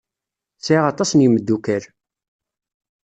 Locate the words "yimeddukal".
1.23-1.83